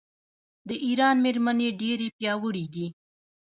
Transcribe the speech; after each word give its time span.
د 0.67 0.69
ایران 0.85 1.15
میرمنې 1.25 1.69
ډیرې 1.81 2.07
پیاوړې 2.17 2.65
دي. 2.73 2.87